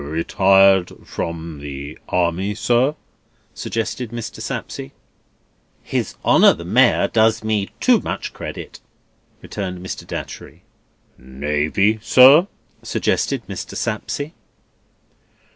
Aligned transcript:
"Retired 0.03 0.91
from 1.05 1.59
the 1.59 1.95
Army, 2.09 2.55
sir?" 2.55 2.95
suggested 3.53 4.09
Mr. 4.09 4.41
Sapsea. 4.41 4.89
"His 5.83 6.15
Honour 6.25 6.53
the 6.55 6.65
Mayor 6.65 7.07
does 7.07 7.43
me 7.43 7.69
too 7.79 7.99
much 7.99 8.33
credit," 8.33 8.79
returned 9.43 9.77
Mr. 9.85 10.07
Datchery. 10.07 10.63
"Navy, 11.19 11.99
sir?" 12.01 12.47
suggested 12.81 13.43
Mr. 13.47 13.75
Sapsea. 13.77 14.31